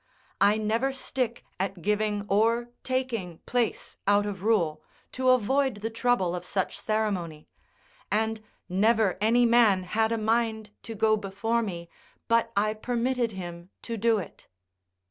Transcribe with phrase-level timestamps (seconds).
[0.41, 4.81] I never stick at giving or taking place out of rule,
[5.11, 7.47] to avoid the trouble of such ceremony;
[8.11, 11.87] and never any man had a mind to go before me,
[12.27, 14.47] but I permitted him to do it.